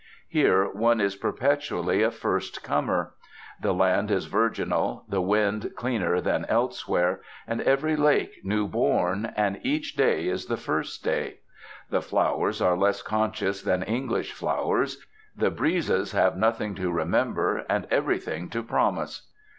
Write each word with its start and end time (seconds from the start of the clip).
Here 0.29 0.65
one 0.65 0.99
is 0.99 1.15
perpetually 1.15 2.01
a 2.01 2.09
first 2.09 2.63
comer. 2.63 3.13
The 3.61 3.71
land 3.71 4.09
is 4.09 4.25
virginal, 4.25 5.05
the 5.07 5.21
wind 5.21 5.73
cleaner 5.75 6.19
than 6.19 6.45
elsewhere, 6.45 7.21
and 7.45 7.61
every 7.61 7.95
lake 7.95 8.39
new 8.43 8.65
born, 8.67 9.31
and 9.35 9.59
each 9.61 9.95
day 9.95 10.27
is 10.27 10.47
the 10.47 10.57
first 10.57 11.03
day. 11.03 11.41
The 11.91 12.01
flowers 12.01 12.63
are 12.63 12.75
less 12.75 13.03
conscious 13.03 13.61
than 13.61 13.83
English 13.83 14.31
flowers, 14.31 15.05
the 15.37 15.51
breezes 15.51 16.13
have 16.13 16.35
nothing 16.35 16.73
to 16.73 16.89
remember, 16.91 17.63
and 17.69 17.85
everything 17.91 18.49
to 18.49 18.63
promise. 18.63 19.27